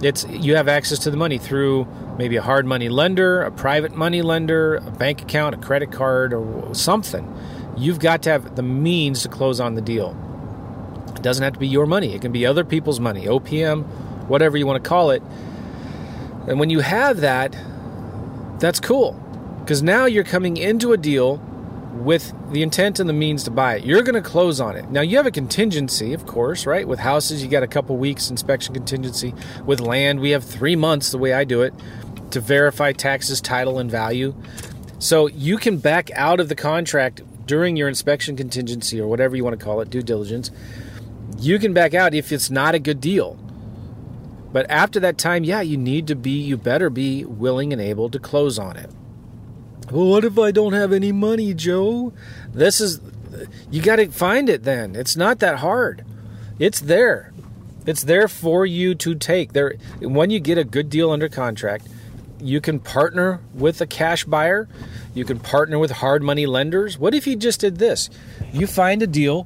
It's 0.03 0.25
you 0.27 0.55
have 0.55 0.67
access 0.67 0.99
to 0.99 1.11
the 1.11 1.17
money 1.17 1.39
through 1.39 1.87
maybe 2.19 2.35
a 2.35 2.41
hard 2.41 2.67
money 2.67 2.89
lender, 2.89 3.41
a 3.41 3.51
private 3.51 3.95
money 3.95 4.21
lender, 4.21 4.75
a 4.75 4.91
bank 4.91 5.23
account, 5.23 5.55
a 5.55 5.57
credit 5.57 5.91
card, 5.91 6.31
or 6.31 6.73
something. 6.75 7.27
You've 7.75 7.99
got 7.99 8.21
to 8.23 8.29
have 8.29 8.55
the 8.55 8.63
means 8.63 9.23
to 9.23 9.29
close 9.29 9.59
on 9.59 9.73
the 9.73 9.81
deal. 9.81 10.15
It 11.15 11.23
doesn't 11.23 11.43
have 11.43 11.53
to 11.53 11.59
be 11.59 11.67
your 11.67 11.87
money. 11.87 12.13
It 12.13 12.21
can 12.21 12.31
be 12.31 12.45
other 12.45 12.63
people's 12.63 12.99
money, 12.99 13.25
OPM, 13.25 13.85
whatever 14.27 14.57
you 14.57 14.67
want 14.67 14.83
to 14.83 14.87
call 14.87 15.09
it. 15.09 15.23
And 16.47 16.59
when 16.59 16.69
you 16.69 16.81
have 16.81 17.21
that, 17.21 17.55
that's 18.59 18.79
cool. 18.79 19.13
Because 19.59 19.81
now 19.81 20.05
you're 20.05 20.23
coming 20.23 20.57
into 20.57 20.93
a 20.93 20.97
deal 20.97 21.41
with 22.03 22.33
the 22.51 22.63
intent 22.63 22.99
and 22.99 23.07
the 23.07 23.13
means 23.13 23.43
to 23.43 23.51
buy 23.51 23.75
it. 23.75 23.83
You're 23.83 24.03
going 24.03 24.21
to 24.21 24.27
close 24.27 24.59
on 24.59 24.75
it. 24.75 24.89
Now, 24.89 25.01
you 25.01 25.17
have 25.17 25.25
a 25.25 25.31
contingency, 25.31 26.13
of 26.13 26.25
course, 26.25 26.65
right? 26.65 26.87
With 26.87 26.99
houses, 26.99 27.43
you 27.43 27.49
got 27.49 27.63
a 27.63 27.67
couple 27.67 27.97
weeks 27.97 28.29
inspection 28.29 28.73
contingency. 28.73 29.33
With 29.65 29.79
land, 29.79 30.19
we 30.19 30.31
have 30.31 30.43
three 30.43 30.75
months, 30.75 31.11
the 31.11 31.17
way 31.17 31.33
I 31.33 31.43
do 31.43 31.61
it, 31.61 31.73
to 32.31 32.39
verify 32.39 32.91
taxes, 32.91 33.41
title, 33.41 33.79
and 33.79 33.89
value. 33.89 34.35
So 34.99 35.27
you 35.27 35.57
can 35.57 35.77
back 35.77 36.11
out 36.11 36.39
of 36.39 36.49
the 36.49 36.55
contract 36.55 37.21
during 37.45 37.75
your 37.75 37.87
inspection 37.87 38.35
contingency 38.35 38.99
or 38.99 39.07
whatever 39.07 39.35
you 39.35 39.43
want 39.43 39.59
to 39.59 39.63
call 39.63 39.81
it, 39.81 39.89
due 39.89 40.01
diligence. 40.01 40.51
You 41.39 41.59
can 41.59 41.73
back 41.73 41.93
out 41.93 42.13
if 42.13 42.31
it's 42.31 42.49
not 42.49 42.75
a 42.75 42.79
good 42.79 43.01
deal. 43.01 43.37
But 44.51 44.69
after 44.69 44.99
that 44.99 45.17
time, 45.17 45.43
yeah, 45.43 45.61
you 45.61 45.77
need 45.77 46.07
to 46.07 46.15
be, 46.15 46.31
you 46.31 46.57
better 46.57 46.89
be 46.89 47.25
willing 47.25 47.71
and 47.71 47.81
able 47.81 48.09
to 48.09 48.19
close 48.19 48.59
on 48.59 48.77
it. 48.77 48.89
Well, 49.91 50.07
what 50.07 50.23
if 50.23 50.39
I 50.39 50.51
don't 50.51 50.73
have 50.73 50.93
any 50.93 51.11
money, 51.11 51.53
Joe? 51.53 52.13
This 52.53 52.79
is, 52.79 53.01
you 53.69 53.81
got 53.81 53.97
to 53.97 54.07
find 54.09 54.49
it 54.49 54.63
then. 54.63 54.95
It's 54.95 55.17
not 55.17 55.39
that 55.39 55.59
hard. 55.59 56.05
It's 56.59 56.79
there. 56.79 57.33
It's 57.85 58.03
there 58.03 58.27
for 58.27 58.65
you 58.65 58.95
to 58.95 59.15
take. 59.15 59.53
There, 59.53 59.75
when 59.99 60.29
you 60.29 60.39
get 60.39 60.57
a 60.57 60.63
good 60.63 60.89
deal 60.89 61.11
under 61.11 61.27
contract, 61.27 61.87
you 62.39 62.61
can 62.61 62.79
partner 62.79 63.41
with 63.53 63.81
a 63.81 63.87
cash 63.87 64.23
buyer. 64.23 64.69
You 65.13 65.25
can 65.25 65.39
partner 65.39 65.77
with 65.77 65.91
hard 65.91 66.23
money 66.23 66.45
lenders. 66.45 66.97
What 66.97 67.13
if 67.13 67.27
you 67.27 67.35
just 67.35 67.59
did 67.59 67.77
this? 67.77 68.09
You 68.53 68.67
find 68.67 69.01
a 69.01 69.07
deal, 69.07 69.43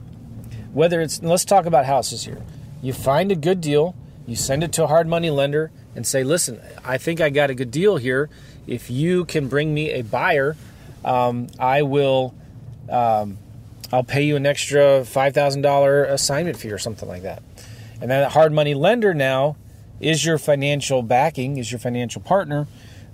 whether 0.74 1.02
it's, 1.02 1.24
let's 1.24 1.46
talk 1.46 1.66
about 1.66 1.86
houses 1.86 2.26
here. 2.26 2.42
You 2.84 2.94
find 2.94 3.32
a 3.32 3.36
good 3.36 3.62
deal, 3.62 3.96
you 4.28 4.36
send 4.36 4.64
it 4.64 4.72
to 4.74 4.84
a 4.84 4.88
hard 4.88 5.08
money 5.08 5.32
lender 5.32 5.72
and 5.96 6.06
say, 6.06 6.24
listen, 6.24 6.62
I 6.84 6.98
think 6.98 7.20
I 7.20 7.30
got 7.30 7.50
a 7.50 7.56
good 7.56 7.72
deal 7.72 7.98
here 7.98 8.30
if 8.68 8.90
you 8.90 9.26
can 9.26 9.48
bring 9.48 9.74
me 9.74 9.92
a 9.92 10.02
buyer, 10.02 10.56
um, 11.04 11.48
I 11.60 11.82
will. 11.84 12.34
Um, 12.90 13.38
I'll 13.92 14.04
pay 14.04 14.24
you 14.24 14.36
an 14.36 14.46
extra 14.46 15.06
five 15.06 15.34
thousand 15.34 15.62
dollar 15.62 16.04
assignment 16.06 16.58
fee 16.58 16.72
or 16.72 16.78
something 16.78 17.08
like 17.08 17.22
that. 17.22 17.44
And 18.02 18.12
that 18.12 18.32
hard 18.32 18.52
money 18.52 18.74
lender 18.74 19.14
now 19.14 19.56
is 20.00 20.26
your 20.26 20.38
financial 20.38 21.02
backing, 21.02 21.58
is 21.58 21.72
your 21.72 21.80
financial 21.80 22.22
partner. 22.22 22.68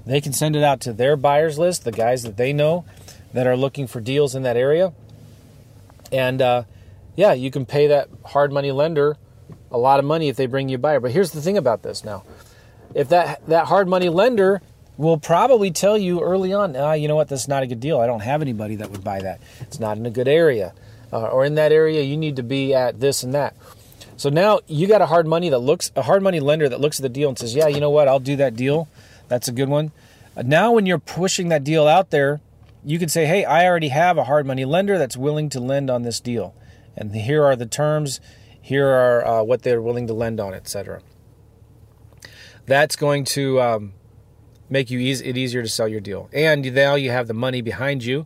They 0.06 0.22
can 0.22 0.34
send 0.34 0.56
it 0.56 0.64
out 0.64 0.82
to 0.82 0.94
their 0.94 1.16
buyers 1.16 1.60
list, 1.60 1.84
the 1.84 1.92
guys 1.92 2.24
that 2.24 2.38
they 2.38 2.54
know 2.54 2.86
that 3.34 3.46
are 3.46 3.56
looking 3.56 3.86
for 3.86 4.02
deals 4.02 4.34
in 4.34 4.44
that 4.44 4.58
area. 4.58 4.94
And 6.12 6.42
uh, 6.42 6.64
yeah, 7.16 7.34
you 7.34 7.52
can 7.52 7.66
pay 7.66 7.88
that 7.88 8.10
hard 8.26 8.52
money 8.52 8.72
lender 8.72 9.18
a 9.72 9.78
lot 9.78 10.00
of 10.00 10.06
money 10.06 10.28
if 10.28 10.36
they 10.36 10.46
bring 10.46 10.70
you 10.70 10.76
a 10.76 10.80
buyer. 10.80 11.00
But 11.00 11.12
here's 11.12 11.32
the 11.32 11.42
thing 11.42 11.58
about 11.58 11.84
this 11.84 12.04
now: 12.04 12.24
if 12.94 13.10
that 13.10 13.46
that 13.48 13.68
hard 13.68 13.88
money 13.88 14.10
lender 14.10 14.62
will 15.02 15.18
probably 15.18 15.72
tell 15.72 15.98
you 15.98 16.22
early 16.22 16.54
on, 16.54 16.76
ah, 16.76 16.94
you 16.94 17.08
know 17.08 17.16
what, 17.16 17.28
this 17.28 17.42
is 17.42 17.48
not 17.48 17.64
a 17.64 17.68
good 17.68 17.80
deal. 17.80 18.00
I 18.00 18.06
don't 18.06 18.22
have 18.22 18.42
anybody 18.42 18.76
that 18.76 18.92
would 18.92 19.04
buy 19.04 19.20
that. 19.20 19.42
It's 19.60 19.80
not 19.80 19.98
in 19.98 20.06
a 20.06 20.12
good 20.12 20.28
area. 20.28 20.74
Uh, 21.12 21.28
or 21.28 21.44
in 21.44 21.56
that 21.56 21.72
area, 21.72 22.04
you 22.04 22.16
need 22.16 22.36
to 22.36 22.44
be 22.44 22.74
at 22.74 23.00
this 23.00 23.24
and 23.24 23.34
that. 23.34 23.56
So 24.16 24.30
now 24.30 24.60
you 24.68 24.88
got 24.88 25.02
a 25.02 25.08
hard 25.08 25.26
money 25.26 25.50
that 25.50 25.58
looks 25.58 25.92
a 25.96 26.04
hard 26.04 26.22
money 26.22 26.40
lender 26.40 26.70
that 26.70 26.80
looks 26.80 27.00
at 27.00 27.02
the 27.02 27.10
deal 27.10 27.28
and 27.28 27.38
says, 27.38 27.56
"Yeah, 27.56 27.68
you 27.68 27.80
know 27.80 27.90
what? 27.90 28.08
I'll 28.08 28.20
do 28.20 28.36
that 28.36 28.56
deal. 28.56 28.88
That's 29.28 29.48
a 29.48 29.52
good 29.52 29.68
one." 29.68 29.92
Uh, 30.38 30.44
now, 30.46 30.72
when 30.72 30.86
you're 30.86 31.00
pushing 31.00 31.50
that 31.50 31.64
deal 31.64 31.88
out 31.88 32.12
there, 32.12 32.40
you 32.86 33.00
can 33.00 33.10
say, 33.10 33.26
"Hey, 33.26 33.44
I 33.44 33.66
already 33.66 33.88
have 33.90 34.20
a 34.20 34.26
hard 34.26 34.46
money 34.46 34.64
lender 34.64 35.00
that's 35.00 35.18
willing 35.18 35.50
to 35.50 35.60
lend 35.60 35.90
on 35.90 36.04
this 36.04 36.20
deal, 36.20 36.54
and 36.96 37.16
here 37.16 37.44
are 37.44 37.56
the 37.56 37.66
terms. 37.66 38.22
Here 38.62 38.88
are 38.88 39.26
uh, 39.26 39.44
what 39.44 39.64
they're 39.64 39.82
willing 39.82 40.06
to 40.06 40.14
lend 40.14 40.40
on, 40.40 40.54
etc." 40.54 41.02
That's 42.68 42.96
going 42.96 43.26
to 43.26 43.60
um, 43.60 43.94
make 44.72 44.90
you 44.90 44.98
easy, 44.98 45.26
it 45.26 45.38
easier 45.38 45.62
to 45.62 45.70
sell 45.70 45.88
your 45.88 46.00
deal. 46.00 46.30
And 46.34 46.74
now 46.74 46.96
you 46.96 47.12
have 47.12 47.28
the 47.28 47.34
money 47.34 47.62
behind 47.62 48.04
you 48.04 48.26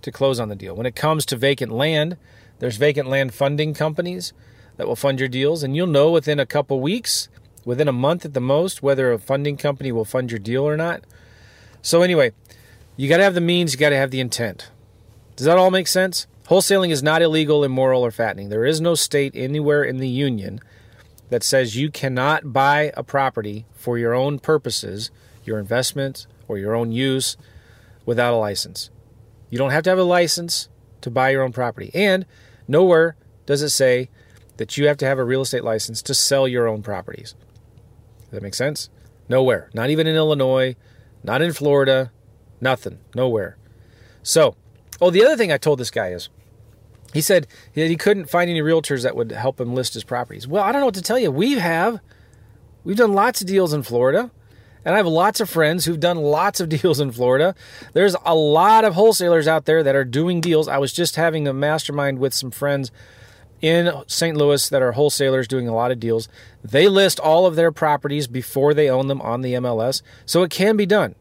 to 0.00 0.10
close 0.10 0.40
on 0.40 0.48
the 0.48 0.56
deal. 0.56 0.74
When 0.74 0.86
it 0.86 0.96
comes 0.96 1.24
to 1.26 1.36
vacant 1.36 1.70
land, 1.70 2.16
there's 2.58 2.76
vacant 2.76 3.08
land 3.08 3.34
funding 3.34 3.74
companies 3.74 4.32
that 4.76 4.88
will 4.88 4.96
fund 4.96 5.20
your 5.20 5.28
deals, 5.28 5.62
and 5.62 5.76
you'll 5.76 5.86
know 5.86 6.10
within 6.10 6.40
a 6.40 6.46
couple 6.46 6.80
weeks, 6.80 7.28
within 7.64 7.88
a 7.88 7.92
month 7.92 8.24
at 8.24 8.32
the 8.32 8.40
most, 8.40 8.82
whether 8.82 9.12
a 9.12 9.18
funding 9.18 9.56
company 9.56 9.92
will 9.92 10.04
fund 10.04 10.32
your 10.32 10.40
deal 10.40 10.66
or 10.66 10.76
not. 10.76 11.04
So, 11.82 12.02
anyway, 12.02 12.32
you 12.96 13.08
got 13.08 13.18
to 13.18 13.24
have 13.24 13.34
the 13.34 13.40
means, 13.40 13.72
you 13.72 13.78
got 13.78 13.90
to 13.90 13.96
have 13.96 14.10
the 14.10 14.20
intent. 14.20 14.70
Does 15.36 15.46
that 15.46 15.58
all 15.58 15.70
make 15.70 15.86
sense? 15.86 16.26
Wholesaling 16.48 16.90
is 16.90 17.02
not 17.02 17.22
illegal, 17.22 17.64
immoral, 17.64 18.04
or 18.04 18.10
fattening. 18.10 18.48
There 18.48 18.64
is 18.64 18.80
no 18.80 18.94
state 18.94 19.32
anywhere 19.34 19.84
in 19.84 19.98
the 19.98 20.08
union 20.08 20.60
that 21.28 21.42
says 21.42 21.76
you 21.76 21.90
cannot 21.90 22.52
buy 22.52 22.92
a 22.96 23.02
property 23.02 23.64
for 23.74 23.98
your 23.98 24.14
own 24.14 24.38
purposes 24.38 25.10
your 25.44 25.58
investment 25.58 26.26
or 26.48 26.58
your 26.58 26.74
own 26.74 26.92
use 26.92 27.36
without 28.04 28.34
a 28.34 28.36
license. 28.36 28.90
You 29.50 29.58
don't 29.58 29.70
have 29.70 29.82
to 29.84 29.90
have 29.90 29.98
a 29.98 30.04
license 30.04 30.68
to 31.02 31.10
buy 31.10 31.30
your 31.30 31.42
own 31.42 31.52
property. 31.52 31.90
And 31.94 32.26
nowhere 32.66 33.16
does 33.46 33.62
it 33.62 33.70
say 33.70 34.08
that 34.56 34.76
you 34.76 34.86
have 34.86 34.96
to 34.98 35.06
have 35.06 35.18
a 35.18 35.24
real 35.24 35.42
estate 35.42 35.64
license 35.64 36.02
to 36.02 36.14
sell 36.14 36.46
your 36.46 36.68
own 36.68 36.82
properties. 36.82 37.34
Does 38.20 38.30
that 38.30 38.42
make 38.42 38.54
sense? 38.54 38.88
Nowhere. 39.28 39.70
Not 39.74 39.90
even 39.90 40.06
in 40.06 40.16
Illinois, 40.16 40.76
not 41.22 41.42
in 41.42 41.52
Florida, 41.52 42.12
nothing. 42.60 42.98
Nowhere. 43.14 43.56
So, 44.22 44.56
oh, 45.00 45.10
the 45.10 45.24
other 45.24 45.36
thing 45.36 45.52
I 45.52 45.58
told 45.58 45.78
this 45.78 45.90
guy 45.90 46.08
is 46.08 46.28
he 47.12 47.20
said 47.20 47.46
that 47.74 47.88
he 47.88 47.96
couldn't 47.96 48.30
find 48.30 48.50
any 48.50 48.60
realtors 48.60 49.02
that 49.02 49.16
would 49.16 49.32
help 49.32 49.60
him 49.60 49.74
list 49.74 49.94
his 49.94 50.04
properties. 50.04 50.48
Well, 50.48 50.62
I 50.62 50.72
don't 50.72 50.80
know 50.80 50.86
what 50.86 50.94
to 50.94 51.02
tell 51.02 51.18
you. 51.18 51.30
We 51.30 51.54
have. 51.54 52.00
We've 52.84 52.96
done 52.96 53.12
lots 53.12 53.40
of 53.40 53.46
deals 53.46 53.72
in 53.72 53.82
Florida. 53.82 54.30
And 54.84 54.94
I 54.94 54.98
have 54.98 55.06
lots 55.06 55.40
of 55.40 55.48
friends 55.48 55.84
who've 55.84 56.00
done 56.00 56.18
lots 56.18 56.60
of 56.60 56.68
deals 56.80 57.00
in 57.00 57.12
Florida. 57.12 57.54
There's 57.92 58.16
a 58.24 58.34
lot 58.34 58.84
of 58.84 58.94
wholesalers 58.94 59.46
out 59.46 59.64
there 59.64 59.82
that 59.82 59.94
are 59.94 60.04
doing 60.04 60.40
deals. 60.40 60.68
I 60.68 60.78
was 60.78 60.92
just 60.92 61.16
having 61.16 61.46
a 61.46 61.52
mastermind 61.52 62.18
with 62.18 62.34
some 62.34 62.50
friends 62.50 62.90
in 63.60 63.92
St. 64.08 64.36
Louis 64.36 64.68
that 64.68 64.82
are 64.82 64.92
wholesalers 64.92 65.46
doing 65.46 65.68
a 65.68 65.74
lot 65.74 65.92
of 65.92 66.00
deals. 66.00 66.28
They 66.64 66.88
list 66.88 67.20
all 67.20 67.46
of 67.46 67.54
their 67.54 67.70
properties 67.70 68.26
before 68.26 68.74
they 68.74 68.90
own 68.90 69.06
them 69.06 69.22
on 69.22 69.42
the 69.42 69.54
MLS. 69.54 70.02
So 70.26 70.42
it 70.42 70.50
can 70.50 70.76
be 70.76 70.84
done. 70.84 71.14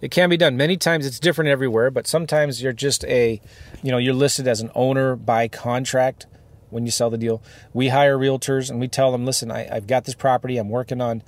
It 0.00 0.10
can 0.10 0.30
be 0.30 0.38
done. 0.38 0.56
Many 0.56 0.78
times 0.78 1.04
it's 1.04 1.20
different 1.20 1.50
everywhere, 1.50 1.90
but 1.90 2.06
sometimes 2.06 2.62
you're 2.62 2.72
just 2.72 3.04
a, 3.04 3.42
you 3.82 3.90
know, 3.90 3.98
you're 3.98 4.14
listed 4.14 4.48
as 4.48 4.62
an 4.62 4.70
owner 4.74 5.14
by 5.14 5.46
contract 5.48 6.26
when 6.70 6.86
you 6.86 6.90
sell 6.90 7.10
the 7.10 7.18
deal. 7.18 7.42
We 7.74 7.88
hire 7.88 8.16
realtors 8.16 8.70
and 8.70 8.80
we 8.80 8.88
tell 8.88 9.12
them, 9.12 9.26
listen, 9.26 9.50
I, 9.50 9.64
have 9.64 9.86
got 9.86 10.06
this 10.06 10.14
property. 10.14 10.56
I'm 10.56 10.70
working 10.70 11.02
on 11.02 11.22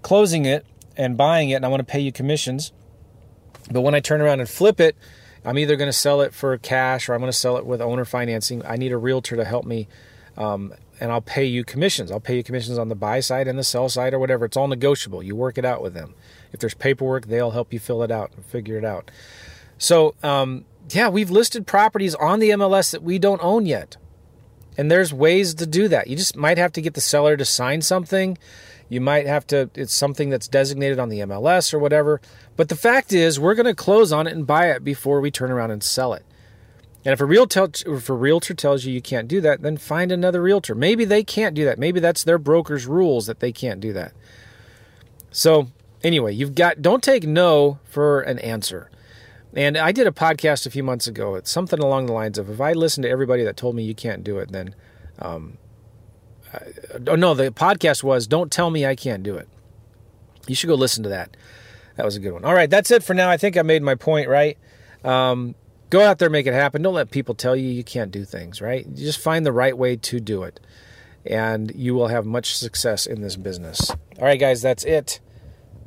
closing 0.00 0.46
it 0.46 0.64
and 0.96 1.16
buying 1.16 1.50
it 1.50 1.54
and 1.54 1.64
I 1.64 1.68
want 1.68 1.80
to 1.80 1.90
pay 1.90 2.00
you 2.00 2.12
commissions. 2.12 2.72
But 3.70 3.80
when 3.80 3.94
I 3.94 4.00
turn 4.00 4.20
around 4.20 4.40
and 4.40 4.48
flip 4.48 4.80
it, 4.80 4.96
I'm 5.44 5.58
either 5.58 5.76
going 5.76 5.88
to 5.88 5.92
sell 5.92 6.20
it 6.20 6.34
for 6.34 6.56
cash 6.58 7.08
or 7.08 7.14
I'm 7.14 7.20
going 7.20 7.32
to 7.32 7.36
sell 7.36 7.56
it 7.56 7.66
with 7.66 7.80
owner 7.80 8.04
financing. 8.04 8.64
I 8.64 8.76
need 8.76 8.92
a 8.92 8.96
realtor 8.96 9.36
to 9.36 9.44
help 9.44 9.66
me, 9.66 9.88
um, 10.36 10.72
and 11.00 11.12
I'll 11.12 11.20
pay 11.20 11.44
you 11.44 11.64
commissions. 11.64 12.10
I'll 12.10 12.20
pay 12.20 12.36
you 12.36 12.42
commissions 12.42 12.78
on 12.78 12.88
the 12.88 12.94
buy 12.94 13.20
side 13.20 13.46
and 13.46 13.58
the 13.58 13.64
sell 13.64 13.88
side 13.88 14.14
or 14.14 14.18
whatever. 14.18 14.46
It's 14.46 14.56
all 14.56 14.68
negotiable. 14.68 15.22
You 15.22 15.36
work 15.36 15.58
it 15.58 15.64
out 15.64 15.82
with 15.82 15.92
them. 15.92 16.14
If 16.52 16.60
there's 16.60 16.74
paperwork, 16.74 17.26
they'll 17.26 17.50
help 17.50 17.72
you 17.72 17.78
fill 17.78 18.02
it 18.02 18.10
out 18.10 18.32
and 18.34 18.44
figure 18.44 18.78
it 18.78 18.84
out. 18.84 19.10
So, 19.76 20.14
um, 20.22 20.64
yeah, 20.90 21.08
we've 21.08 21.30
listed 21.30 21.66
properties 21.66 22.14
on 22.14 22.38
the 22.38 22.50
MLS 22.50 22.90
that 22.92 23.02
we 23.02 23.18
don't 23.18 23.42
own 23.42 23.66
yet. 23.66 23.96
And 24.76 24.90
there's 24.90 25.12
ways 25.12 25.54
to 25.54 25.66
do 25.66 25.88
that. 25.88 26.06
You 26.08 26.16
just 26.16 26.36
might 26.36 26.58
have 26.58 26.72
to 26.72 26.80
get 26.80 26.94
the 26.94 27.00
seller 27.00 27.36
to 27.36 27.44
sign 27.44 27.82
something 27.82 28.38
you 28.88 29.00
might 29.00 29.26
have 29.26 29.46
to, 29.48 29.70
it's 29.74 29.94
something 29.94 30.30
that's 30.30 30.48
designated 30.48 30.98
on 30.98 31.08
the 31.08 31.20
MLS 31.20 31.72
or 31.72 31.78
whatever. 31.78 32.20
But 32.56 32.68
the 32.68 32.76
fact 32.76 33.12
is, 33.12 33.40
we're 33.40 33.54
going 33.54 33.66
to 33.66 33.74
close 33.74 34.12
on 34.12 34.26
it 34.26 34.34
and 34.34 34.46
buy 34.46 34.70
it 34.70 34.84
before 34.84 35.20
we 35.20 35.30
turn 35.30 35.50
around 35.50 35.70
and 35.70 35.82
sell 35.82 36.12
it. 36.12 36.24
And 37.04 37.12
if 37.12 37.20
a, 37.20 37.24
realtor, 37.26 37.68
if 37.86 38.08
a 38.08 38.14
realtor 38.14 38.54
tells 38.54 38.84
you 38.84 38.92
you 38.92 39.02
can't 39.02 39.28
do 39.28 39.40
that, 39.42 39.62
then 39.62 39.76
find 39.76 40.10
another 40.10 40.40
realtor. 40.40 40.74
Maybe 40.74 41.04
they 41.04 41.22
can't 41.22 41.54
do 41.54 41.64
that. 41.64 41.78
Maybe 41.78 42.00
that's 42.00 42.24
their 42.24 42.38
broker's 42.38 42.86
rules 42.86 43.26
that 43.26 43.40
they 43.40 43.52
can't 43.52 43.80
do 43.80 43.92
that. 43.92 44.12
So, 45.30 45.68
anyway, 46.02 46.32
you've 46.32 46.54
got, 46.54 46.80
don't 46.80 47.02
take 47.02 47.24
no 47.26 47.78
for 47.84 48.20
an 48.22 48.38
answer. 48.38 48.90
And 49.54 49.76
I 49.76 49.92
did 49.92 50.06
a 50.06 50.12
podcast 50.12 50.66
a 50.66 50.70
few 50.70 50.82
months 50.82 51.06
ago. 51.06 51.34
It's 51.34 51.50
something 51.50 51.78
along 51.78 52.06
the 52.06 52.12
lines 52.12 52.38
of 52.38 52.48
if 52.48 52.60
I 52.60 52.72
listened 52.72 53.02
to 53.04 53.10
everybody 53.10 53.44
that 53.44 53.56
told 53.56 53.76
me 53.76 53.84
you 53.84 53.94
can't 53.94 54.24
do 54.24 54.38
it, 54.38 54.50
then 54.50 54.74
um, 55.18 55.58
no, 57.00 57.34
the 57.34 57.50
podcast 57.50 58.02
was 58.02 58.26
"Don't 58.26 58.50
Tell 58.50 58.70
Me 58.70 58.86
I 58.86 58.94
Can't 58.94 59.22
Do 59.22 59.36
It." 59.36 59.48
You 60.46 60.54
should 60.54 60.68
go 60.68 60.74
listen 60.74 61.02
to 61.04 61.08
that. 61.10 61.36
That 61.96 62.04
was 62.04 62.16
a 62.16 62.20
good 62.20 62.32
one. 62.32 62.44
All 62.44 62.54
right, 62.54 62.68
that's 62.68 62.90
it 62.90 63.02
for 63.02 63.14
now. 63.14 63.30
I 63.30 63.36
think 63.36 63.56
I 63.56 63.62
made 63.62 63.82
my 63.82 63.94
point 63.94 64.28
right. 64.28 64.58
Um, 65.04 65.54
go 65.90 66.00
out 66.00 66.18
there, 66.18 66.28
make 66.28 66.46
it 66.46 66.54
happen. 66.54 66.82
Don't 66.82 66.94
let 66.94 67.10
people 67.10 67.34
tell 67.34 67.54
you 67.54 67.68
you 67.68 67.84
can't 67.84 68.10
do 68.10 68.24
things. 68.24 68.60
Right? 68.60 68.86
You 68.86 69.04
just 69.04 69.20
find 69.20 69.46
the 69.46 69.52
right 69.52 69.76
way 69.76 69.96
to 69.96 70.20
do 70.20 70.42
it, 70.42 70.60
and 71.24 71.72
you 71.74 71.94
will 71.94 72.08
have 72.08 72.26
much 72.26 72.56
success 72.56 73.06
in 73.06 73.20
this 73.20 73.36
business. 73.36 73.90
All 73.90 74.24
right, 74.24 74.40
guys, 74.40 74.62
that's 74.62 74.84
it. 74.84 75.20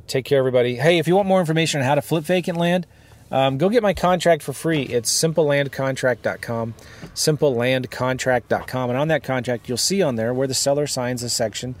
Take 0.06 0.24
care, 0.24 0.38
everybody. 0.38 0.76
Hey, 0.76 0.98
if 0.98 1.06
you 1.06 1.16
want 1.16 1.28
more 1.28 1.40
information 1.40 1.80
on 1.80 1.86
how 1.86 1.94
to 1.94 2.02
flip 2.02 2.24
vacant 2.24 2.56
land 2.58 2.86
um, 3.30 3.58
go 3.58 3.68
get 3.68 3.82
my 3.82 3.94
contract 3.94 4.42
for 4.42 4.52
free. 4.52 4.82
It's 4.82 5.12
simplelandcontract.com, 5.12 6.74
simplelandcontract.com. 7.14 8.90
And 8.90 8.98
on 8.98 9.08
that 9.08 9.22
contract, 9.22 9.68
you'll 9.68 9.78
see 9.78 10.02
on 10.02 10.16
there 10.16 10.32
where 10.32 10.46
the 10.46 10.54
seller 10.54 10.86
signs 10.86 11.22
a 11.22 11.28
section 11.28 11.74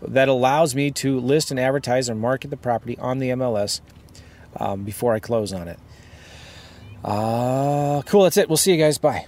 that 0.00 0.28
allows 0.28 0.74
me 0.74 0.90
to 0.90 1.18
list 1.20 1.50
and 1.50 1.60
advertise 1.60 2.08
or 2.10 2.14
market 2.14 2.48
the 2.50 2.56
property 2.56 2.98
on 2.98 3.18
the 3.18 3.30
MLS 3.30 3.80
um, 4.56 4.84
before 4.84 5.14
I 5.14 5.18
close 5.18 5.52
on 5.52 5.68
it. 5.68 5.78
Uh, 7.04 8.02
cool. 8.06 8.22
That's 8.22 8.36
it. 8.36 8.48
We'll 8.48 8.56
see 8.56 8.72
you 8.72 8.78
guys. 8.78 8.98
Bye. 8.98 9.26